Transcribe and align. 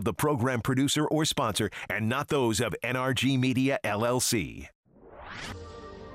the 0.00 0.14
program 0.14 0.60
producer 0.60 1.04
or 1.06 1.24
sponsor, 1.24 1.70
and 1.90 2.08
not 2.08 2.28
those 2.28 2.60
of 2.60 2.74
NRG 2.84 3.38
Media 3.38 3.78
LLC. 3.84 4.68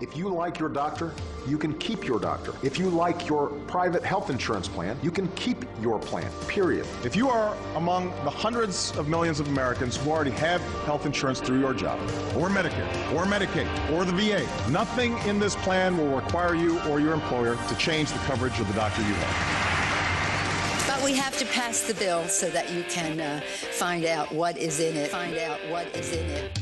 If 0.02 0.17
you 0.17 0.28
like 0.28 0.59
your 0.59 0.70
doctor, 0.70 1.13
you 1.48 1.58
can 1.58 1.74
keep 1.75 2.06
your 2.06 2.19
doctor. 2.19 2.54
If 2.61 2.77
you 2.77 2.90
like 2.90 3.27
your 3.27 3.48
private 3.67 4.04
health 4.04 4.30
insurance 4.30 4.67
plan, 4.67 4.98
you 5.01 5.11
can 5.11 5.27
keep 5.30 5.64
your 5.82 5.98
plan, 5.98 6.30
period. 6.48 6.85
If 7.06 7.16
you 7.16 7.30
are 7.30 7.56
among 7.75 8.09
the 8.25 8.30
hundreds 8.30 8.91
of 8.98 9.07
millions 9.07 9.39
of 9.39 9.48
Americans 9.48 9.95
who 9.95 10.11
already 10.11 10.31
have 10.31 10.61
health 10.86 11.05
insurance 11.05 11.39
through 11.39 11.59
your 11.59 11.73
job, 11.73 12.02
or 12.36 12.50
Medicare, 12.50 13.13
or 13.13 13.23
Medicaid, 13.25 13.68
or 13.91 14.04
the 14.04 14.11
VA, 14.13 14.45
nothing 14.70 15.18
in 15.20 15.39
this 15.39 15.55
plan 15.57 15.97
will 15.97 16.13
require 16.13 16.55
you 16.55 16.81
or 16.81 17.00
your 17.00 17.13
employer 17.13 17.57
to 17.70 17.75
change 17.75 18.11
the 18.11 18.20
coverage 18.20 18.59
of 18.59 18.68
the 18.68 18.73
doctor 18.73 19.02
you 19.02 19.13
have. 19.13 19.72
We 21.04 21.15
have 21.17 21.38
to 21.39 21.45
pass 21.47 21.81
the 21.81 21.93
bill 21.95 22.27
so 22.29 22.49
that 22.51 22.71
you 22.71 22.83
can 22.83 23.19
uh, 23.19 23.41
find 23.71 24.05
out 24.05 24.31
what 24.31 24.57
is 24.57 24.79
in 24.79 24.95
it. 24.95 25.11
Find 25.11 25.37
out 25.37 25.59
what 25.69 25.86
is 25.97 26.14
in 26.14 26.25
it. 26.29 26.59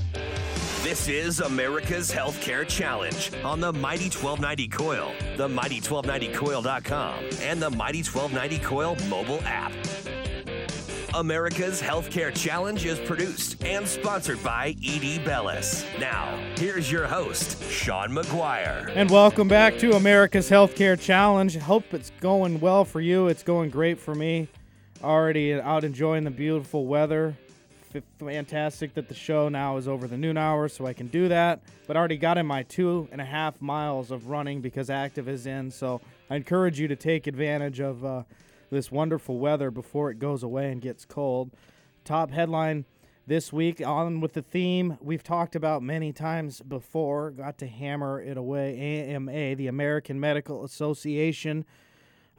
This 0.81 1.07
is 1.07 1.41
America's 1.41 2.11
Healthcare 2.11 2.67
Challenge 2.67 3.31
on 3.43 3.59
the 3.59 3.71
Mighty 3.71 4.09
1290 4.09 4.67
KOIL, 4.69 5.37
the 5.37 5.47
Mighty1290KOIL.com, 5.47 7.23
and 7.43 7.61
the 7.61 7.69
Mighty 7.69 8.01
1290 8.01 8.57
KOIL 8.65 8.95
mobile 9.07 9.41
app. 9.45 9.71
America's 11.13 11.81
Healthcare 11.81 12.33
Challenge 12.33 12.85
is 12.85 12.97
produced 12.99 13.61
and 13.65 13.85
sponsored 13.85 14.41
by 14.41 14.69
Edie 14.81 15.19
Bellis. 15.19 15.85
Now, 15.99 16.39
here's 16.57 16.89
your 16.89 17.05
host, 17.05 17.61
Sean 17.69 18.11
McGuire. 18.11 18.89
And 18.95 19.09
welcome 19.09 19.49
back 19.49 19.77
to 19.79 19.91
America's 19.97 20.49
Healthcare 20.49 20.97
Challenge. 20.97 21.57
Hope 21.57 21.93
it's 21.93 22.11
going 22.21 22.61
well 22.61 22.85
for 22.85 23.01
you. 23.01 23.27
It's 23.27 23.43
going 23.43 23.71
great 23.71 23.99
for 23.99 24.15
me. 24.15 24.47
Already 25.03 25.53
out 25.53 25.83
enjoying 25.83 26.23
the 26.23 26.31
beautiful 26.31 26.85
weather 26.85 27.35
fantastic 28.19 28.93
that 28.93 29.09
the 29.09 29.13
show 29.13 29.49
now 29.49 29.75
is 29.75 29.85
over 29.85 30.07
the 30.07 30.17
noon 30.17 30.37
hour, 30.37 30.69
so 30.69 30.85
I 30.85 30.93
can 30.93 31.07
do 31.07 31.27
that. 31.27 31.59
But 31.87 31.97
I 31.97 31.99
already 31.99 32.15
got 32.15 32.37
in 32.37 32.45
my 32.45 32.63
two 32.63 33.09
and 33.11 33.19
a 33.19 33.25
half 33.25 33.61
miles 33.61 34.11
of 34.11 34.27
running 34.27 34.61
because 34.61 34.89
active 34.89 35.27
is 35.27 35.45
in. 35.45 35.71
So 35.71 35.99
I 36.29 36.37
encourage 36.37 36.79
you 36.79 36.87
to 36.87 36.95
take 36.95 37.27
advantage 37.27 37.81
of 37.81 38.05
uh, 38.05 38.23
this 38.71 38.91
wonderful 38.91 39.37
weather 39.37 39.69
before 39.69 40.09
it 40.09 40.17
goes 40.17 40.41
away 40.41 40.71
and 40.71 40.81
gets 40.81 41.05
cold. 41.05 41.51
Top 42.03 42.31
headline 42.31 42.85
this 43.27 43.53
week 43.53 43.85
on 43.85 44.21
with 44.21 44.33
the 44.33 44.41
theme 44.41 44.97
we've 45.01 45.23
talked 45.23 45.55
about 45.55 45.83
many 45.83 46.11
times 46.11 46.61
before. 46.61 47.31
Got 47.31 47.57
to 47.59 47.67
hammer 47.67 48.19
it 48.21 48.37
away. 48.37 49.09
AMA, 49.09 49.55
the 49.55 49.67
American 49.67 50.19
Medical 50.19 50.63
Association 50.63 51.65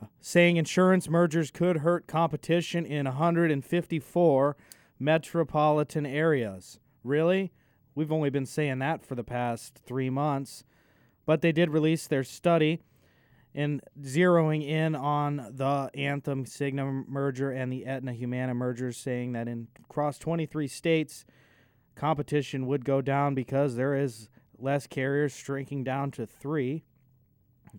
uh, 0.00 0.06
saying 0.20 0.56
insurance 0.56 1.08
mergers 1.08 1.50
could 1.50 1.78
hurt 1.78 2.06
competition 2.06 2.86
in 2.86 3.05
154 3.05 4.56
metropolitan 4.98 6.06
areas. 6.06 6.80
Really? 7.05 7.53
We've 7.94 8.12
only 8.12 8.30
been 8.30 8.47
saying 8.47 8.78
that 8.78 9.05
for 9.05 9.14
the 9.14 9.25
past 9.25 9.80
three 9.84 10.08
months. 10.08 10.64
But 11.27 11.42
they 11.42 11.53
did 11.53 11.70
release 11.70 12.06
their 12.06 12.25
study 12.25 12.80
in 13.55 13.81
zeroing 14.00 14.67
in 14.67 14.95
on 14.95 15.36
the 15.36 15.91
Anthem 15.95 16.45
Cigna 16.45 17.06
merger 17.06 17.50
and 17.50 17.72
the 17.72 17.86
Aetna 17.86 18.12
Humana 18.12 18.55
mergers, 18.55 18.97
saying 18.97 19.33
that 19.33 19.48
in 19.48 19.69
across 19.84 20.19
23 20.19 20.67
states, 20.69 21.25
competition 21.94 22.67
would 22.67 22.84
go 22.84 23.03
down 23.03 23.34
because 23.34 23.77
there 23.77 23.94
is 23.94 24.28
less 24.59 24.86
carriers 24.86 25.33
shrinking 25.33 25.84
down 25.84 26.11
to 26.12 26.27
three. 26.27 26.84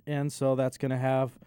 And 0.05 0.31
so 0.31 0.55
that's 0.55 0.77
going 0.77 0.91
to 0.91 0.97
have 0.97 1.39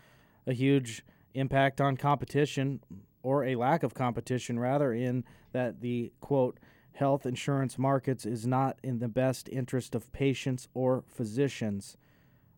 a 0.46 0.52
huge 0.52 1.04
impact 1.34 1.80
on 1.80 1.96
competition 1.96 2.80
or 3.22 3.44
a 3.44 3.56
lack 3.56 3.82
of 3.82 3.94
competition, 3.94 4.58
rather, 4.58 4.92
in 4.92 5.24
that 5.52 5.80
the 5.80 6.12
quote, 6.20 6.58
health 6.92 7.26
insurance 7.26 7.78
markets 7.78 8.24
is 8.24 8.46
not 8.46 8.78
in 8.82 9.00
the 9.00 9.08
best 9.08 9.48
interest 9.50 9.94
of 9.94 10.10
patients 10.12 10.68
or 10.74 11.04
physicians, 11.06 11.96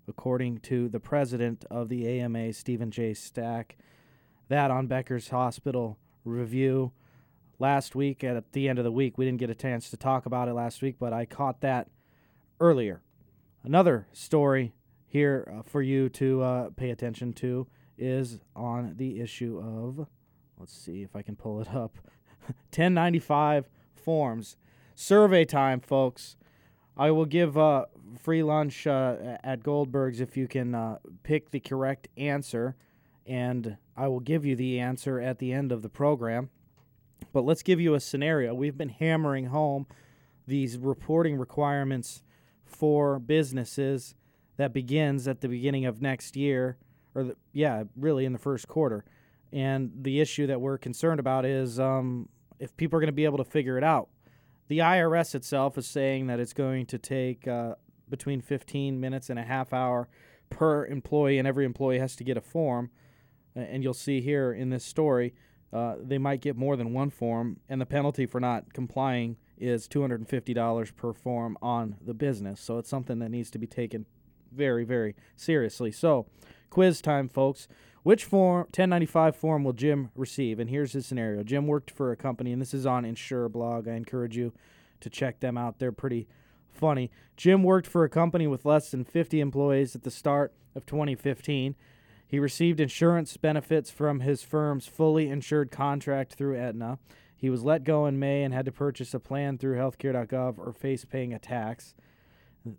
according 0.08 0.58
to 0.58 0.88
the 0.88 1.00
president 1.00 1.64
of 1.70 1.88
the 1.88 2.06
AMA, 2.06 2.52
Stephen 2.52 2.90
J. 2.90 3.14
Stack. 3.14 3.76
That 4.48 4.70
on 4.70 4.86
Becker's 4.86 5.28
Hospital 5.28 5.98
Review 6.24 6.92
last 7.58 7.94
week 7.94 8.24
at 8.24 8.52
the 8.52 8.68
end 8.68 8.78
of 8.78 8.84
the 8.84 8.92
week. 8.92 9.18
We 9.18 9.24
didn't 9.24 9.40
get 9.40 9.50
a 9.50 9.54
chance 9.54 9.90
to 9.90 9.96
talk 9.96 10.26
about 10.26 10.48
it 10.48 10.54
last 10.54 10.82
week, 10.82 10.96
but 10.98 11.12
I 11.12 11.24
caught 11.24 11.60
that 11.60 11.88
earlier. 12.60 13.02
Another 13.62 14.06
story 14.12 14.72
here 15.06 15.52
uh, 15.58 15.62
for 15.62 15.82
you 15.82 16.08
to 16.10 16.42
uh, 16.42 16.70
pay 16.76 16.90
attention 16.90 17.32
to 17.34 17.66
is 17.96 18.40
on 18.54 18.94
the 18.96 19.20
issue 19.20 19.60
of 19.62 20.06
Let's 20.58 20.76
see 20.76 21.02
if 21.02 21.14
I 21.14 21.22
can 21.22 21.36
pull 21.36 21.60
it 21.60 21.68
up. 21.68 21.98
1095 22.74 23.68
forms. 23.94 24.56
Survey 24.94 25.44
time, 25.44 25.80
folks. 25.80 26.36
I 26.96 27.12
will 27.12 27.26
give 27.26 27.56
uh, 27.56 27.86
free 28.20 28.42
lunch 28.42 28.86
uh, 28.86 29.38
at 29.42 29.62
Goldberg's 29.62 30.20
if 30.20 30.36
you 30.36 30.48
can 30.48 30.74
uh, 30.74 30.98
pick 31.22 31.50
the 31.50 31.60
correct 31.60 32.08
answer, 32.16 32.76
and 33.26 33.76
I 33.96 34.08
will 34.08 34.20
give 34.20 34.44
you 34.44 34.56
the 34.56 34.80
answer 34.80 35.20
at 35.20 35.38
the 35.38 35.52
end 35.52 35.72
of 35.72 35.82
the 35.82 35.88
program. 35.88 36.50
But 37.32 37.44
let's 37.44 37.62
give 37.62 37.80
you 37.80 37.94
a 37.94 38.00
scenario. 38.00 38.54
We've 38.54 38.78
been 38.78 38.88
hammering 38.88 39.46
home 39.46 39.86
these 40.46 40.78
reporting 40.78 41.36
requirements 41.36 42.22
for 42.64 43.18
businesses 43.18 44.14
that 44.56 44.72
begins 44.72 45.28
at 45.28 45.40
the 45.40 45.48
beginning 45.48 45.86
of 45.86 46.02
next 46.02 46.36
year, 46.36 46.78
or 47.14 47.24
the, 47.24 47.36
yeah, 47.52 47.84
really 47.96 48.24
in 48.24 48.32
the 48.32 48.38
first 48.38 48.68
quarter. 48.68 49.04
And 49.52 49.90
the 50.02 50.20
issue 50.20 50.46
that 50.46 50.60
we're 50.60 50.78
concerned 50.78 51.20
about 51.20 51.44
is 51.44 51.78
um, 51.80 52.28
if 52.58 52.76
people 52.76 52.96
are 52.96 53.00
going 53.00 53.08
to 53.08 53.12
be 53.12 53.24
able 53.24 53.38
to 53.38 53.44
figure 53.44 53.78
it 53.78 53.84
out. 53.84 54.08
The 54.68 54.78
IRS 54.78 55.34
itself 55.34 55.78
is 55.78 55.86
saying 55.86 56.26
that 56.26 56.40
it's 56.40 56.52
going 56.52 56.86
to 56.86 56.98
take 56.98 57.48
uh, 57.48 57.74
between 58.10 58.40
15 58.40 59.00
minutes 59.00 59.30
and 59.30 59.38
a 59.38 59.44
half 59.44 59.72
hour 59.72 60.08
per 60.50 60.86
employee, 60.86 61.38
and 61.38 61.46
every 61.46 61.64
employee 61.64 61.98
has 61.98 62.16
to 62.16 62.24
get 62.24 62.36
a 62.36 62.40
form. 62.40 62.90
And 63.54 63.82
you'll 63.82 63.94
see 63.94 64.20
here 64.20 64.52
in 64.52 64.70
this 64.70 64.84
story, 64.84 65.34
uh, 65.72 65.96
they 66.00 66.18
might 66.18 66.40
get 66.40 66.56
more 66.56 66.76
than 66.76 66.92
one 66.92 67.10
form, 67.10 67.60
and 67.68 67.80
the 67.80 67.86
penalty 67.86 68.24
for 68.24 68.40
not 68.40 68.72
complying 68.72 69.36
is 69.58 69.88
$250 69.88 70.96
per 70.96 71.12
form 71.12 71.58
on 71.60 71.96
the 72.00 72.14
business. 72.14 72.60
So 72.60 72.78
it's 72.78 72.88
something 72.88 73.18
that 73.18 73.30
needs 73.30 73.50
to 73.50 73.58
be 73.58 73.66
taken 73.66 74.06
very, 74.52 74.84
very 74.84 75.14
seriously. 75.36 75.92
So, 75.92 76.26
quiz 76.70 77.00
time, 77.00 77.28
folks. 77.28 77.68
Which 78.02 78.24
form 78.24 78.60
1095 78.60 79.36
form 79.36 79.64
will 79.64 79.72
Jim 79.72 80.10
receive? 80.14 80.58
And 80.58 80.70
here's 80.70 80.92
his 80.92 81.04
scenario. 81.04 81.42
Jim 81.42 81.66
worked 81.66 81.90
for 81.90 82.12
a 82.12 82.16
company, 82.16 82.52
and 82.52 82.62
this 82.62 82.72
is 82.72 82.86
on 82.86 83.04
Insure 83.04 83.48
Blog. 83.48 83.86
I 83.86 83.94
encourage 83.94 84.36
you 84.36 84.52
to 85.00 85.10
check 85.10 85.40
them 85.40 85.58
out. 85.58 85.78
They're 85.78 85.92
pretty 85.92 86.26
funny. 86.78 87.10
Jim 87.36 87.62
worked 87.62 87.86
for 87.86 88.04
a 88.04 88.08
company 88.08 88.46
with 88.46 88.64
less 88.64 88.90
than 88.90 89.04
50 89.04 89.40
employees 89.40 89.94
at 89.94 90.02
the 90.02 90.10
start 90.10 90.52
of 90.74 90.86
2015. 90.86 91.74
He 92.26 92.38
received 92.38 92.78
insurance 92.80 93.36
benefits 93.36 93.90
from 93.90 94.20
his 94.20 94.42
firm's 94.42 94.86
fully 94.86 95.28
insured 95.28 95.70
contract 95.70 96.34
through 96.34 96.56
Aetna. 96.56 96.98
He 97.36 97.50
was 97.50 97.62
let 97.62 97.84
go 97.84 98.06
in 98.06 98.18
May 98.18 98.42
and 98.42 98.52
had 98.52 98.66
to 98.66 98.72
purchase 98.72 99.14
a 99.14 99.20
plan 99.20 99.58
through 99.58 99.76
healthcare.gov 99.76 100.58
or 100.58 100.72
face 100.72 101.04
paying 101.04 101.32
a 101.32 101.38
tax. 101.38 101.94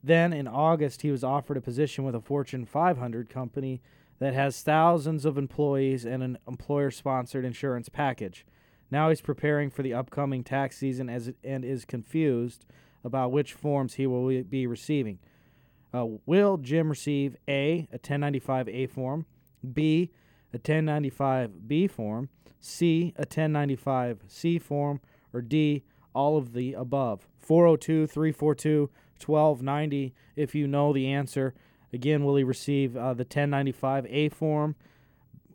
Then 0.04 0.34
in 0.34 0.48
August, 0.48 1.02
he 1.02 1.12
was 1.12 1.24
offered 1.24 1.58
a 1.58 1.62
position 1.62 2.04
with 2.04 2.14
a 2.14 2.22
Fortune 2.22 2.66
500 2.66 3.30
company 3.30 3.82
that 4.20 4.34
has 4.34 4.62
thousands 4.62 5.26
of 5.26 5.38
employees 5.38 6.06
and 6.06 6.22
an 6.22 6.38
employer 6.48 6.92
sponsored 6.92 7.46
insurance 7.46 7.90
package. 7.90 8.46
Now 8.92 9.10
he's 9.10 9.22
preparing 9.22 9.70
for 9.70 9.82
the 9.82 9.94
upcoming 9.94 10.44
tax 10.44 10.78
season 10.78 11.10
as 11.10 11.32
and 11.44 11.64
is 11.64 11.86
confused 11.86 12.66
about 13.04 13.32
which 13.32 13.54
forms 13.54 13.96
he 13.96 14.08
will 14.08 14.44
be 14.44 14.68
receiving. 14.68 15.20
Uh, 15.94 16.06
will 16.26 16.58
Jim 16.58 16.90
receive 16.90 17.36
A, 17.48 17.88
a 17.92 17.98
1095A 17.98 18.90
form, 18.90 19.26
B, 19.74 20.12
a 20.54 20.60
1095B 20.60 21.90
form, 21.90 22.30
C, 22.60 23.14
a 23.18 23.26
1095C 23.26 24.62
form, 24.62 25.02
or 25.34 25.42
D, 25.42 25.84
all 26.14 26.38
of 26.38 26.54
the 26.54 26.74
above? 26.74 27.28
402 27.40 28.08
342 28.08 28.90
1290 29.26 30.14
if 30.36 30.56
you 30.56 30.68
know 30.68 30.94
the 30.94 31.08
answer. 31.08 31.54
Again, 31.92 32.24
will 32.24 32.36
he 32.36 32.44
receive 32.44 32.96
uh, 32.96 33.14
the 33.14 33.26
1095A 33.26 34.32
form? 34.32 34.76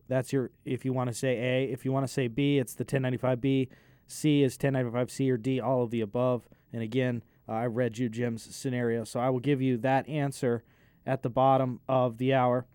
That's 0.09 0.33
your 0.33 0.51
if 0.65 0.85
you 0.85 0.93
want 0.93 1.09
to 1.09 1.15
say 1.15 1.37
A. 1.37 1.65
If 1.73 1.85
you 1.85 1.93
want 1.93 2.07
to 2.07 2.13
say 2.13 2.29
B, 2.29 2.59
it's 2.59 2.75
the 2.75 2.85
1095B. 2.85 3.69
C 4.07 4.43
is 4.43 4.59
1095C 4.59 5.31
or 5.31 5.37
D, 5.37 5.61
all 5.61 5.83
of 5.83 5.91
the 5.91 6.01
above. 6.01 6.49
And 6.73 6.83
again, 6.83 7.23
uh, 7.49 7.53
I 7.53 7.67
read 7.67 7.99
you 7.99 8.09
Jim's 8.09 8.55
scenario, 8.55 9.05
so 9.05 9.21
I 9.21 9.31
will 9.31 9.41
give 9.41 9.61
you 9.61 9.77
that 9.79 10.09
answer 10.09 10.63
at 11.07 11.23
the 11.23 11.31
bottom 11.31 11.81
of 11.89 12.19
the 12.19 12.33
hour. 12.33 12.67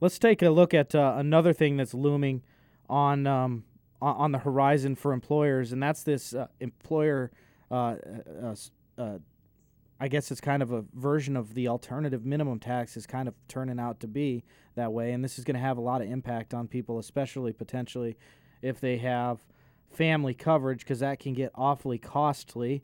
Let's 0.00 0.18
take 0.18 0.42
a 0.42 0.50
look 0.50 0.74
at 0.74 0.94
uh, 0.94 1.14
another 1.16 1.52
thing 1.52 1.76
that's 1.76 1.94
looming 1.94 2.42
on 2.88 3.26
um, 3.26 3.64
on 4.00 4.32
the 4.32 4.38
horizon 4.38 4.96
for 4.96 5.12
employers, 5.12 5.72
and 5.72 5.80
that's 5.80 6.02
this 6.02 6.34
uh, 6.34 6.48
employer 6.58 7.30
uh, 7.72 7.96
uh, 8.42 8.54
uh, 8.98 9.18
I 9.98 10.08
guess 10.08 10.30
it's 10.30 10.40
kind 10.40 10.62
of 10.62 10.72
a 10.72 10.84
version 10.94 11.36
of 11.36 11.54
the 11.54 11.68
alternative 11.68 12.24
minimum 12.24 12.58
tax 12.58 12.96
is 12.96 13.06
kind 13.06 13.28
of 13.28 13.34
turning 13.48 13.78
out 13.78 14.00
to 14.00 14.08
be 14.08 14.44
that 14.74 14.92
way. 14.92 15.12
And 15.12 15.24
this 15.24 15.38
is 15.38 15.44
going 15.44 15.54
to 15.54 15.60
have 15.60 15.78
a 15.78 15.80
lot 15.80 16.02
of 16.02 16.10
impact 16.10 16.52
on 16.52 16.68
people, 16.68 16.98
especially 16.98 17.52
potentially 17.52 18.18
if 18.60 18.80
they 18.80 18.98
have 18.98 19.46
family 19.90 20.34
coverage 20.34 20.80
because 20.80 20.98
that 21.00 21.18
can 21.18 21.34
get 21.34 21.50
awfully 21.54 21.98
costly. 21.98 22.82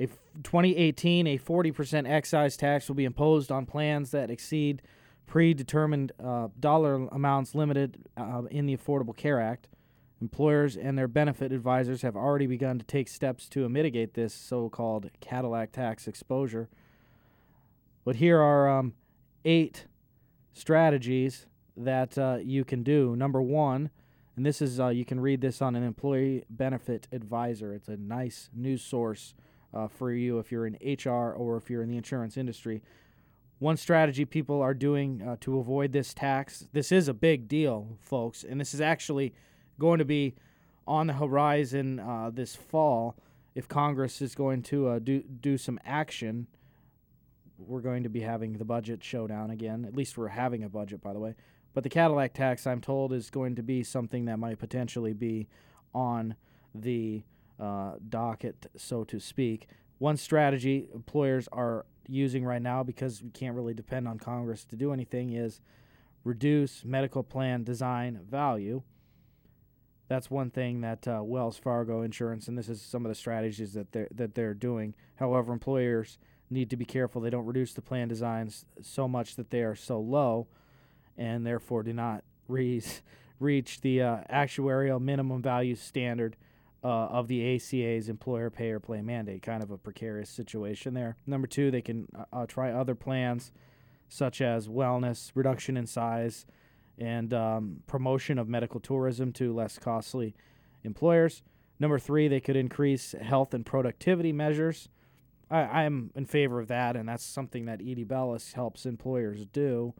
A 0.00 0.06
2018, 0.06 1.26
a 1.26 1.38
40% 1.38 2.10
excise 2.10 2.56
tax 2.56 2.88
will 2.88 2.94
be 2.94 3.04
imposed 3.04 3.52
on 3.52 3.66
plans 3.66 4.12
that 4.12 4.30
exceed 4.30 4.80
predetermined 5.26 6.12
uh, 6.18 6.48
dollar 6.58 6.94
amounts 7.12 7.54
limited 7.54 7.98
uh, 8.16 8.42
in 8.50 8.64
the 8.64 8.74
Affordable 8.74 9.14
Care 9.14 9.38
Act. 9.38 9.68
Employers 10.22 10.76
and 10.76 10.96
their 10.96 11.06
benefit 11.06 11.52
advisors 11.52 12.00
have 12.00 12.16
already 12.16 12.46
begun 12.46 12.78
to 12.78 12.84
take 12.86 13.08
steps 13.08 13.46
to 13.50 13.68
mitigate 13.68 14.14
this 14.14 14.32
so 14.32 14.70
called 14.70 15.10
Cadillac 15.20 15.70
tax 15.70 16.08
exposure. 16.08 16.70
But 18.02 18.16
here 18.16 18.40
are 18.40 18.68
um, 18.68 18.94
eight 19.44 19.86
strategies 20.54 21.46
that 21.76 22.16
uh, 22.16 22.38
you 22.42 22.64
can 22.64 22.82
do. 22.82 23.14
Number 23.16 23.42
one, 23.42 23.90
and 24.34 24.46
this 24.46 24.62
is, 24.62 24.80
uh, 24.80 24.88
you 24.88 25.04
can 25.04 25.20
read 25.20 25.42
this 25.42 25.60
on 25.60 25.76
an 25.76 25.82
employee 25.82 26.44
benefit 26.48 27.06
advisor. 27.12 27.74
It's 27.74 27.88
a 27.88 27.98
nice 27.98 28.48
news 28.54 28.82
source 28.82 29.34
uh, 29.72 29.88
for 29.88 30.12
you 30.12 30.38
if 30.38 30.50
you're 30.50 30.66
in 30.66 30.76
HR 30.82 31.32
or 31.32 31.56
if 31.56 31.70
you're 31.70 31.82
in 31.82 31.88
the 31.88 31.96
insurance 31.96 32.36
industry. 32.36 32.82
One 33.58 33.76
strategy 33.76 34.24
people 34.24 34.62
are 34.62 34.74
doing 34.74 35.22
uh, 35.22 35.36
to 35.40 35.58
avoid 35.58 35.92
this 35.92 36.14
tax, 36.14 36.66
this 36.72 36.90
is 36.90 37.08
a 37.08 37.14
big 37.14 37.46
deal, 37.46 37.98
folks, 38.00 38.42
and 38.42 38.58
this 38.58 38.72
is 38.72 38.80
actually 38.80 39.34
going 39.78 39.98
to 39.98 40.04
be 40.04 40.34
on 40.86 41.06
the 41.06 41.12
horizon 41.12 42.00
uh, 42.00 42.30
this 42.32 42.56
fall 42.56 43.16
if 43.54 43.68
Congress 43.68 44.22
is 44.22 44.34
going 44.34 44.62
to 44.62 44.88
uh, 44.88 44.98
do, 44.98 45.22
do 45.22 45.58
some 45.58 45.78
action. 45.84 46.46
We're 47.58 47.80
going 47.80 48.04
to 48.04 48.08
be 48.08 48.20
having 48.20 48.54
the 48.54 48.64
budget 48.64 49.04
showdown 49.04 49.50
again. 49.50 49.84
At 49.84 49.94
least 49.94 50.16
we're 50.16 50.28
having 50.28 50.64
a 50.64 50.68
budget, 50.68 51.02
by 51.02 51.12
the 51.12 51.18
way. 51.18 51.34
But 51.74 51.84
the 51.84 51.90
Cadillac 51.90 52.32
tax, 52.32 52.66
I'm 52.66 52.80
told, 52.80 53.12
is 53.12 53.30
going 53.30 53.56
to 53.56 53.62
be 53.62 53.82
something 53.82 54.24
that 54.24 54.38
might 54.38 54.58
potentially 54.58 55.12
be 55.12 55.48
on 55.94 56.34
the 56.74 57.22
uh, 57.60 57.92
docket, 58.08 58.70
so 58.76 59.04
to 59.04 59.20
speak. 59.20 59.68
One 59.98 60.16
strategy 60.16 60.88
employers 60.94 61.48
are 61.52 61.84
using 62.08 62.44
right 62.44 62.62
now 62.62 62.82
because 62.82 63.22
we 63.22 63.30
can't 63.30 63.54
really 63.54 63.74
depend 63.74 64.08
on 64.08 64.18
Congress 64.18 64.64
to 64.64 64.76
do 64.76 64.92
anything 64.92 65.32
is 65.32 65.60
reduce 66.24 66.84
medical 66.84 67.22
plan 67.22 67.64
design 67.64 68.20
value. 68.28 68.82
That's 70.08 70.30
one 70.30 70.50
thing 70.50 70.80
that 70.80 71.06
uh, 71.06 71.20
Wells 71.22 71.56
Fargo 71.56 72.02
Insurance, 72.02 72.48
and 72.48 72.58
this 72.58 72.68
is 72.68 72.82
some 72.82 73.04
of 73.04 73.10
the 73.10 73.14
strategies 73.14 73.74
that 73.74 73.92
they're 73.92 74.08
that 74.12 74.34
they're 74.34 74.54
doing. 74.54 74.94
However, 75.16 75.52
employers 75.52 76.18
need 76.50 76.68
to 76.70 76.76
be 76.76 76.84
careful 76.84 77.20
they 77.20 77.30
don't 77.30 77.46
reduce 77.46 77.74
the 77.74 77.80
plan 77.80 78.08
designs 78.08 78.64
so 78.82 79.06
much 79.06 79.36
that 79.36 79.50
they 79.50 79.62
are 79.62 79.76
so 79.76 80.00
low, 80.00 80.48
and 81.16 81.46
therefore 81.46 81.84
do 81.84 81.92
not 81.92 82.24
reach 82.48 83.02
reach 83.38 83.80
the 83.82 84.02
uh, 84.02 84.16
actuarial 84.30 85.00
minimum 85.00 85.40
value 85.42 85.76
standard 85.76 86.36
uh, 86.82 86.86
of 86.86 87.28
the 87.28 87.56
ACA's 87.56 88.08
employer 88.08 88.50
pay 88.50 88.70
or 88.70 88.80
play 88.80 89.02
mandate. 89.02 89.42
Kind 89.42 89.62
of 89.62 89.70
a 89.70 89.78
precarious 89.78 90.30
situation 90.30 90.94
there. 90.94 91.16
Number 91.26 91.46
two, 91.46 91.70
they 91.70 91.82
can 91.82 92.08
uh, 92.16 92.24
uh, 92.32 92.46
try 92.46 92.72
other 92.72 92.94
plans 92.94 93.52
such 94.08 94.40
as 94.40 94.68
wellness, 94.68 95.30
reduction 95.34 95.76
in 95.76 95.86
size, 95.86 96.44
and 96.98 97.32
um, 97.32 97.76
promotion 97.86 98.38
of 98.38 98.48
medical 98.48 98.80
tourism 98.80 99.32
to 99.32 99.54
less 99.54 99.78
costly 99.78 100.34
employers. 100.82 101.42
Number 101.78 101.98
three, 101.98 102.28
they 102.28 102.40
could 102.40 102.56
increase 102.56 103.14
health 103.20 103.54
and 103.54 103.64
productivity 103.64 104.32
measures. 104.32 104.88
I, 105.50 105.82
am 105.82 106.12
in 106.14 106.26
favor 106.26 106.60
of 106.60 106.68
that, 106.68 106.96
and 106.96 107.08
that's 107.08 107.24
something 107.24 107.64
that 107.64 107.80
Edie 107.80 108.04
Bellis 108.04 108.52
helps 108.52 108.86
employers 108.86 109.46
do. 109.46 109.94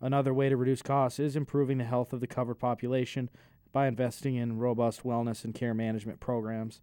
Another 0.00 0.34
way 0.34 0.48
to 0.48 0.56
reduce 0.56 0.82
costs 0.82 1.20
is 1.20 1.36
improving 1.36 1.78
the 1.78 1.84
health 1.84 2.12
of 2.12 2.20
the 2.20 2.26
covered 2.26 2.56
population 2.56 3.30
by 3.72 3.86
investing 3.86 4.36
in 4.36 4.58
robust 4.58 5.02
wellness 5.02 5.44
and 5.44 5.54
care 5.54 5.74
management 5.74 6.20
programs, 6.20 6.80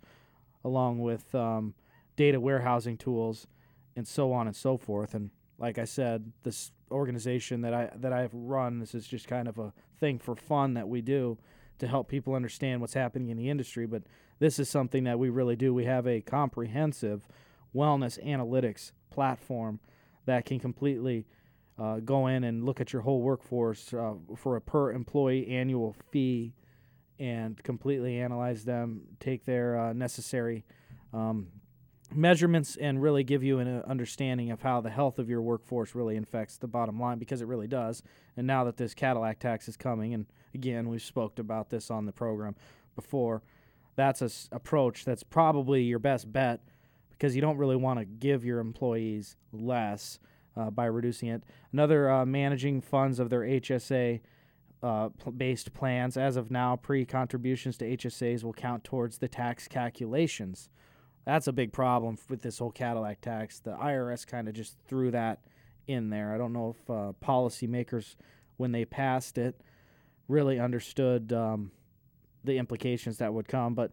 along 0.63 0.99
with 0.99 1.33
um, 1.33 1.73
data 2.15 2.39
warehousing 2.39 2.97
tools, 2.97 3.47
and 3.95 4.07
so 4.07 4.33
on 4.33 4.47
and 4.47 4.55
so 4.55 4.77
forth. 4.77 5.13
And 5.13 5.31
like 5.57 5.77
I 5.77 5.85
said, 5.85 6.31
this 6.43 6.71
organization 6.91 7.61
that 7.61 7.73
I 7.73 7.89
that 7.95 8.13
I've 8.13 8.33
run, 8.33 8.79
this 8.79 8.93
is 8.93 9.07
just 9.07 9.27
kind 9.27 9.47
of 9.47 9.57
a 9.57 9.73
thing 9.99 10.19
for 10.19 10.35
fun 10.35 10.73
that 10.75 10.87
we 10.87 11.01
do 11.01 11.37
to 11.79 11.87
help 11.87 12.07
people 12.07 12.35
understand 12.35 12.81
what's 12.81 12.93
happening 12.93 13.29
in 13.29 13.37
the 13.37 13.49
industry. 13.49 13.85
But 13.85 14.03
this 14.39 14.59
is 14.59 14.69
something 14.69 15.03
that 15.05 15.19
we 15.19 15.29
really 15.29 15.55
do. 15.55 15.73
We 15.73 15.85
have 15.85 16.07
a 16.07 16.21
comprehensive 16.21 17.27
wellness 17.73 18.23
analytics 18.25 18.91
platform 19.09 19.79
that 20.25 20.45
can 20.45 20.59
completely 20.59 21.25
uh, 21.77 21.99
go 21.99 22.27
in 22.27 22.43
and 22.43 22.63
look 22.63 22.79
at 22.79 22.93
your 22.93 23.01
whole 23.01 23.21
workforce 23.21 23.93
uh, 23.93 24.13
for 24.35 24.55
a 24.55 24.61
per 24.61 24.91
employee 24.91 25.47
annual 25.47 25.95
fee 26.11 26.53
and 27.19 27.61
completely 27.63 28.19
analyze 28.19 28.65
them, 28.65 29.01
take 29.19 29.45
their 29.45 29.79
uh, 29.79 29.93
necessary 29.93 30.65
um, 31.13 31.47
measurements, 32.13 32.75
and 32.75 33.01
really 33.01 33.23
give 33.23 33.43
you 33.43 33.59
an 33.59 33.67
uh, 33.67 33.83
understanding 33.87 34.51
of 34.51 34.61
how 34.61 34.81
the 34.81 34.89
health 34.89 35.19
of 35.19 35.29
your 35.29 35.41
workforce 35.41 35.95
really 35.95 36.17
affects 36.17 36.57
the 36.57 36.67
bottom 36.67 36.99
line 36.99 37.17
because 37.17 37.41
it 37.41 37.47
really 37.47 37.67
does. 37.67 38.03
And 38.37 38.45
now 38.45 38.63
that 38.65 38.77
this 38.77 38.93
Cadillac 38.93 39.39
tax 39.39 39.67
is 39.67 39.77
coming, 39.77 40.13
and 40.13 40.25
again, 40.53 40.89
we've 40.89 41.01
spoke 41.01 41.39
about 41.39 41.69
this 41.69 41.89
on 41.89 42.05
the 42.05 42.11
program 42.11 42.55
before, 42.95 43.41
that's 43.95 44.21
a 44.21 44.25
s- 44.25 44.49
approach 44.51 45.05
that's 45.05 45.23
probably 45.23 45.83
your 45.83 45.99
best 45.99 46.31
bet 46.31 46.61
because 47.11 47.35
you 47.35 47.41
don't 47.41 47.57
really 47.57 47.77
want 47.77 47.97
to 47.99 48.05
give 48.05 48.43
your 48.43 48.59
employees 48.59 49.37
less 49.53 50.19
uh, 50.57 50.69
by 50.69 50.85
reducing 50.85 51.29
it. 51.29 51.43
Another 51.71 52.09
uh, 52.09 52.25
managing 52.25 52.81
funds 52.81 53.19
of 53.19 53.29
their 53.29 53.41
HSA 53.41 54.19
uh, 54.85 55.09
based 55.35 55.73
plans. 55.73 56.15
As 56.15 56.35
of 56.35 56.51
now, 56.51 56.75
pre 56.75 57.05
contributions 57.05 57.75
to 57.77 57.97
HSAs 57.97 58.43
will 58.43 58.53
count 58.53 58.83
towards 58.83 59.17
the 59.17 59.27
tax 59.27 59.67
calculations. 59.67 60.69
That's 61.25 61.47
a 61.47 61.51
big 61.51 61.73
problem 61.73 62.19
with 62.29 62.43
this 62.43 62.59
whole 62.59 62.71
Cadillac 62.71 63.19
tax. 63.21 63.59
The 63.59 63.71
IRS 63.71 64.27
kind 64.27 64.47
of 64.47 64.53
just 64.53 64.77
threw 64.87 65.09
that 65.09 65.39
in 65.87 66.11
there. 66.11 66.33
I 66.33 66.37
don't 66.37 66.53
know 66.53 66.75
if 66.79 66.89
uh, 66.89 67.13
policymakers, 67.19 68.15
when 68.57 68.71
they 68.71 68.85
passed 68.85 69.39
it, 69.39 69.59
really 70.27 70.59
understood 70.59 71.33
um, 71.33 71.71
the 72.43 72.57
implications 72.57 73.17
that 73.17 73.33
would 73.33 73.47
come, 73.47 73.73
but 73.73 73.91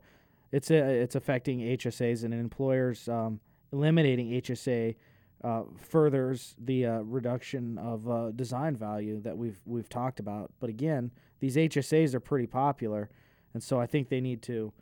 it's 0.50 0.71
a, 0.71 0.77
it's 0.77 1.15
affecting 1.15 1.61
HSAs 1.61 2.23
and 2.23 2.35
employers 2.35 3.09
um, 3.09 3.41
eliminating 3.73 4.31
HSA 4.33 4.97
uh, 5.44 5.62
furthers 5.77 6.55
the 6.59 6.87
uh, 6.87 6.99
reduction 7.00 7.79
of 7.79 8.09
uh, 8.09 8.31
design 8.31 8.77
value 8.77 9.21
that 9.21 9.37
we've 9.37 9.61
we've 9.65 9.89
talked 9.89 10.21
about. 10.21 10.53
But 10.61 10.71
again, 10.71 11.11
these 11.41 11.56
HSAs 11.56 12.15
are 12.15 12.21
pretty 12.21 12.47
popular, 12.47 13.11
and 13.55 13.62
so 13.62 13.81
I 13.81 13.87
think 13.87 14.09
they 14.09 14.21
need 14.21 14.43
to. 14.43 14.73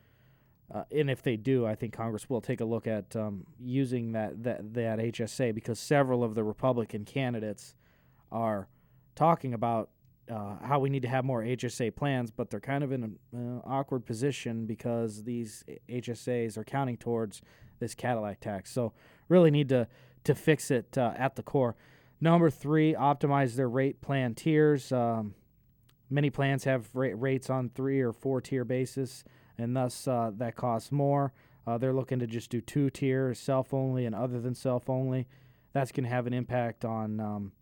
Uh, 0.72 0.84
and 0.92 1.10
if 1.10 1.20
they 1.20 1.36
do, 1.36 1.66
I 1.66 1.74
think 1.74 1.92
Congress 1.92 2.30
will 2.30 2.40
take 2.40 2.60
a 2.60 2.64
look 2.64 2.86
at 2.86 3.16
um, 3.16 3.44
using 3.58 4.12
that, 4.12 4.44
that 4.44 4.74
that 4.74 4.98
HSA 4.98 5.54
because 5.54 5.80
several 5.80 6.22
of 6.22 6.34
the 6.34 6.44
Republican 6.44 7.04
candidates 7.04 7.74
are 8.30 8.68
talking 9.16 9.52
about 9.52 9.90
uh, 10.30 10.56
how 10.62 10.78
we 10.78 10.88
need 10.88 11.02
to 11.02 11.08
have 11.08 11.24
more 11.24 11.42
HSA 11.42 11.96
plans, 11.96 12.30
but 12.30 12.50
they're 12.50 12.60
kind 12.60 12.84
of 12.84 12.92
in 12.92 13.18
an 13.32 13.60
awkward 13.64 14.06
position 14.06 14.66
because 14.66 15.24
these 15.24 15.64
HSAs 15.88 16.56
are 16.56 16.64
counting 16.64 16.96
towards 16.96 17.42
this 17.80 17.94
Cadillac 17.94 18.40
tax. 18.40 18.70
So 18.70 18.92
really 19.28 19.50
need 19.50 19.68
to 19.70 19.88
to 20.24 20.34
fix 20.34 20.70
it 20.70 20.96
uh, 20.96 21.12
at 21.16 21.36
the 21.36 21.42
core. 21.42 21.76
Number 22.20 22.50
three, 22.50 22.94
optimize 22.94 23.54
their 23.54 23.68
rate 23.68 24.00
plan 24.00 24.34
tiers. 24.34 24.92
Um, 24.92 25.34
many 26.10 26.28
plans 26.30 26.64
have 26.64 26.88
ra- 26.94 27.12
rates 27.14 27.48
on 27.48 27.70
three 27.70 28.00
or 28.00 28.12
four 28.12 28.40
tier 28.40 28.64
basis, 28.64 29.24
and 29.56 29.74
thus 29.74 30.06
uh, 30.06 30.30
that 30.36 30.56
costs 30.56 30.92
more. 30.92 31.32
Uh, 31.66 31.78
they're 31.78 31.94
looking 31.94 32.18
to 32.18 32.26
just 32.26 32.50
do 32.50 32.60
two 32.60 32.90
tiers, 32.90 33.38
self 33.38 33.72
only 33.72 34.04
and 34.04 34.14
other 34.14 34.40
than 34.40 34.54
self 34.54 34.90
only. 34.90 35.26
That's 35.72 35.92
going 35.92 36.04
to 36.04 36.10
have 36.10 36.26
an 36.26 36.34
impact 36.34 36.84
on 36.84 37.20
um, 37.20 37.52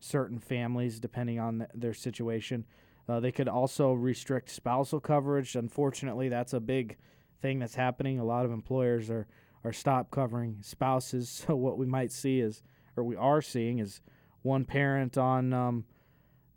certain 0.00 0.38
families 0.38 0.98
depending 0.98 1.38
on 1.38 1.58
th- 1.58 1.70
their 1.74 1.94
situation. 1.94 2.66
Uh, 3.08 3.20
they 3.20 3.32
could 3.32 3.48
also 3.48 3.92
restrict 3.92 4.50
spousal 4.50 5.00
coverage. 5.00 5.54
Unfortunately, 5.54 6.28
that's 6.28 6.52
a 6.52 6.60
big 6.60 6.96
thing 7.40 7.58
that's 7.58 7.74
happening. 7.74 8.18
A 8.18 8.24
lot 8.24 8.44
of 8.44 8.52
employers 8.52 9.10
are 9.10 9.26
or 9.64 9.72
stop 9.72 10.10
covering 10.10 10.58
spouses. 10.60 11.44
So 11.46 11.56
what 11.56 11.78
we 11.78 11.86
might 11.86 12.12
see 12.12 12.40
is, 12.40 12.62
or 12.96 13.04
we 13.04 13.16
are 13.16 13.42
seeing, 13.42 13.78
is 13.78 14.00
one 14.42 14.64
parent 14.64 15.16
on 15.16 15.52
um, 15.52 15.84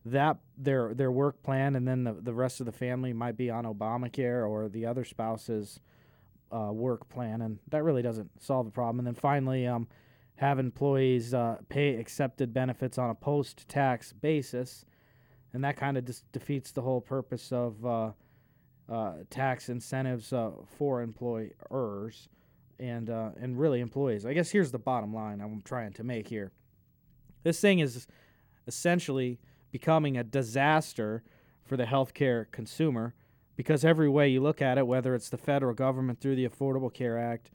that 0.05 0.37
their 0.57 0.93
their 0.93 1.11
work 1.11 1.41
plan, 1.43 1.75
and 1.75 1.87
then 1.87 2.03
the 2.03 2.13
the 2.13 2.33
rest 2.33 2.59
of 2.59 2.65
the 2.65 2.71
family 2.71 3.13
might 3.13 3.37
be 3.37 3.49
on 3.49 3.65
Obamacare 3.65 4.47
or 4.47 4.69
the 4.69 4.85
other 4.85 5.03
spouse's 5.03 5.79
uh, 6.51 6.71
work 6.71 7.09
plan, 7.09 7.41
and 7.41 7.59
that 7.69 7.83
really 7.83 8.01
doesn't 8.01 8.29
solve 8.41 8.65
the 8.65 8.71
problem. 8.71 8.99
And 8.99 9.07
then 9.07 9.15
finally, 9.15 9.65
um, 9.65 9.87
have 10.35 10.59
employees 10.59 11.33
uh, 11.33 11.57
pay 11.69 11.95
accepted 11.95 12.53
benefits 12.53 12.97
on 12.97 13.09
a 13.09 13.15
post-tax 13.15 14.13
basis, 14.13 14.85
and 15.53 15.63
that 15.63 15.77
kind 15.77 15.97
of 15.97 16.05
just 16.05 16.31
defeats 16.31 16.71
the 16.71 16.81
whole 16.81 17.01
purpose 17.01 17.51
of 17.51 17.85
uh, 17.85 18.11
uh 18.87 19.13
tax 19.31 19.69
incentives 19.69 20.31
uh, 20.31 20.51
for 20.77 21.01
employers 21.01 22.29
and 22.79 23.09
uh, 23.09 23.29
and 23.39 23.59
really 23.59 23.79
employees. 23.81 24.25
I 24.25 24.33
guess 24.33 24.51
here's 24.51 24.71
the 24.71 24.79
bottom 24.79 25.13
line 25.13 25.41
I'm 25.41 25.61
trying 25.63 25.93
to 25.93 26.03
make 26.03 26.27
here. 26.27 26.51
This 27.43 27.59
thing 27.59 27.79
is 27.79 28.07
essentially 28.67 29.39
becoming 29.71 30.17
a 30.17 30.23
disaster 30.23 31.23
for 31.65 31.77
the 31.77 31.85
healthcare 31.85 32.45
consumer. 32.51 33.13
because 33.55 33.85
every 33.85 34.09
way 34.09 34.27
you 34.27 34.41
look 34.41 34.61
at 34.61 34.77
it, 34.77 34.85
whether 34.85 35.15
it's 35.15 35.29
the 35.29 35.37
federal 35.37 35.73
government 35.73 36.19
through 36.19 36.35
the 36.35 36.47
Affordable 36.47 36.93
Care 36.93 37.17
Act, 37.17 37.51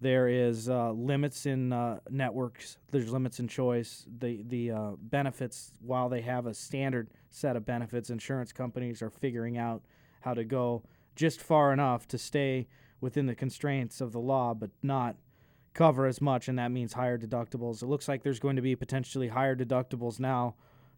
there 0.00 0.28
is 0.28 0.68
uh, 0.68 0.90
limits 0.92 1.46
in 1.46 1.72
uh, 1.72 1.98
networks. 2.10 2.78
There's 2.90 3.10
limits 3.10 3.38
in 3.40 3.48
choice. 3.48 4.04
The 4.18 4.42
the 4.48 4.70
uh, 4.70 4.90
benefits, 4.98 5.72
while 5.80 6.08
they 6.08 6.20
have 6.22 6.46
a 6.46 6.54
standard 6.54 7.10
set 7.30 7.56
of 7.56 7.64
benefits, 7.64 8.10
insurance 8.10 8.52
companies 8.52 9.02
are 9.02 9.10
figuring 9.10 9.56
out 9.56 9.82
how 10.20 10.34
to 10.34 10.44
go 10.44 10.82
just 11.16 11.40
far 11.40 11.72
enough 11.72 12.08
to 12.08 12.18
stay 12.18 12.66
within 13.04 13.26
the 13.26 13.34
constraints 13.34 14.00
of 14.00 14.12
the 14.12 14.18
law, 14.18 14.54
but 14.54 14.70
not 14.82 15.14
cover 15.74 16.06
as 16.06 16.22
much, 16.22 16.48
and 16.48 16.58
that 16.58 16.70
means 16.70 16.94
higher 16.94 17.18
deductibles. 17.18 17.82
It 17.82 17.86
looks 17.86 18.08
like 18.08 18.22
there's 18.22 18.40
going 18.40 18.56
to 18.56 18.62
be 18.62 18.74
potentially 18.74 19.28
higher 19.28 19.54
deductibles 19.54 20.18
now 20.18 20.54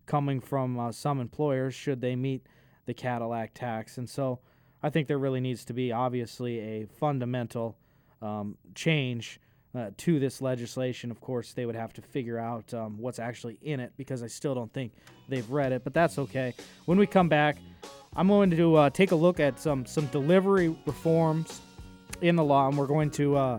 coming 0.06 0.40
from 0.40 0.78
uh, 0.78 0.92
some 0.92 1.20
employers 1.20 1.75
should 1.75 2.00
they 2.00 2.14
meet 2.14 2.46
the 2.86 2.94
Cadillac 2.94 3.54
tax, 3.54 3.98
and 3.98 4.08
so 4.08 4.38
I 4.84 4.88
think 4.88 5.08
there 5.08 5.18
really 5.18 5.40
needs 5.40 5.64
to 5.64 5.72
be 5.72 5.90
obviously 5.90 6.60
a 6.60 6.86
fundamental 6.86 7.76
um, 8.22 8.56
change 8.76 9.40
uh, 9.75 9.90
to 9.96 10.20
this 10.20 10.40
legislation. 10.40 11.10
Of 11.10 11.20
course, 11.20 11.54
they 11.54 11.66
would 11.66 11.75
have 11.75 11.92
to 11.94 12.02
figure 12.02 12.38
out 12.38 12.72
um, 12.72 12.98
what's 12.98 13.18
actually 13.18 13.58
in 13.62 13.80
it 13.80 13.92
because 13.96 14.22
I 14.22 14.28
still 14.28 14.54
don't 14.54 14.72
think 14.72 14.92
they've 15.28 15.50
read 15.50 15.72
it, 15.72 15.82
but 15.82 15.92
that's 15.92 16.20
okay. 16.20 16.54
When 16.84 16.98
we 16.98 17.06
come 17.08 17.28
back, 17.28 17.56
I'm 18.14 18.28
going 18.28 18.50
to 18.52 18.76
uh, 18.76 18.90
take 18.90 19.10
a 19.10 19.16
look 19.16 19.40
at 19.40 19.58
some 19.58 19.84
some 19.84 20.06
delivery 20.06 20.68
reforms 20.86 21.60
in 22.20 22.37
the 22.37 22.44
law, 22.44 22.68
and 22.68 22.76
we're 22.76 22.87
going 22.87 23.11
to 23.12 23.37
uh, 23.37 23.58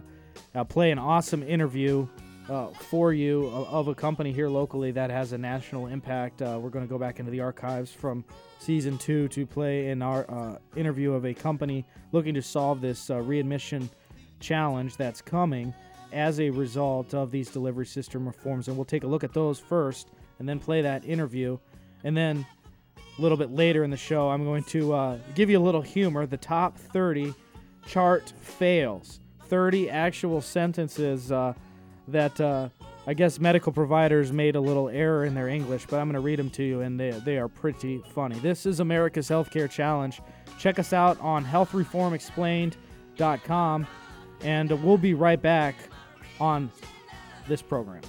uh 0.55 0.63
play 0.63 0.91
an 0.91 0.99
awesome 0.99 1.43
interview 1.43 2.07
uh, 2.49 2.67
for 2.67 3.11
you 3.11 3.47
of, 3.47 3.87
a 3.89 3.95
company 3.95 4.31
here 4.31 4.47
locally 4.47 4.91
that 4.91 5.09
has 5.09 5.33
a 5.33 5.37
national 5.37 5.87
impact. 5.87 6.41
Uh, 6.41 6.57
we're 6.61 6.69
going 6.69 6.85
to 6.85 6.89
go 6.89 6.97
back 6.97 7.19
into 7.19 7.31
the 7.31 7.41
archives 7.41 7.91
from 7.91 8.23
season 8.59 8.97
two 8.97 9.27
to 9.27 9.45
play 9.45 9.89
in 9.89 10.01
our 10.01 10.57
interview 10.75 11.13
of 11.13 11.25
a 11.25 11.33
company 11.33 11.85
looking 12.13 12.33
to 12.33 12.41
solve 12.41 12.79
this 12.79 13.09
readmission 13.09 13.89
challenge 14.39 14.95
that's 14.95 15.21
coming 15.21 15.73
as 16.11 16.39
a 16.39 16.49
result 16.49 17.13
of 17.13 17.31
these 17.31 17.49
delivery 17.49 17.85
system 17.85 18.25
reforms. 18.25 18.67
And 18.67 18.77
we'll 18.77 18.85
take 18.85 19.03
a 19.03 19.07
look 19.07 19.23
at 19.23 19.33
those 19.33 19.59
first 19.59 20.09
and 20.39 20.47
then 20.47 20.59
play 20.59 20.81
that 20.81 21.05
interview. 21.05 21.57
And 22.03 22.15
then 22.15 22.45
a 23.17 23.21
little 23.21 23.37
bit 23.37 23.51
later 23.51 23.83
in 23.83 23.89
the 23.89 23.97
show, 23.97 24.29
I'm 24.29 24.43
going 24.43 24.63
to 24.65 24.93
uh, 24.93 25.17
give 25.35 25.49
you 25.49 25.57
a 25.57 25.63
little 25.63 25.81
humor. 25.81 26.25
The 26.25 26.37
top 26.37 26.77
30 26.77 27.33
chart 27.87 28.33
fails. 28.41 29.19
30 29.47 29.89
actual 29.89 30.41
sentences 30.41 31.31
uh, 31.31 31.53
that 32.09 32.41
uh, 32.41 32.67
I 33.07 33.13
guess 33.13 33.39
medical 33.39 33.71
providers 33.71 34.33
made 34.33 34.55
a 34.55 34.61
little 34.61 34.89
error 34.89 35.25
in 35.25 35.33
their 35.33 35.47
English, 35.47 35.85
but 35.89 35.99
I'm 35.99 36.07
going 36.07 36.15
to 36.15 36.19
read 36.19 36.39
them 36.39 36.49
to 36.51 36.63
you, 36.63 36.81
and 36.81 36.99
they, 36.99 37.11
they 37.11 37.37
are 37.37 37.47
pretty 37.47 38.03
funny. 38.13 38.37
This 38.39 38.65
is 38.65 38.81
America's 38.81 39.29
Healthcare 39.29 39.69
Challenge. 39.69 40.19
Check 40.59 40.79
us 40.79 40.91
out 40.91 41.17
on 41.21 41.45
healthreformexplained.com 41.45 43.87
and 44.41 44.83
we'll 44.83 44.97
be 44.97 45.13
right 45.13 45.41
back 45.41 45.75
on 46.39 46.71
this 47.47 47.61
program. 47.61 48.01